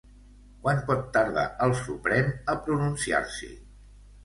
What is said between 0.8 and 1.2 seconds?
pot